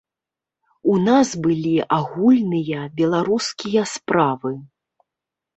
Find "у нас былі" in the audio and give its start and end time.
0.93-1.73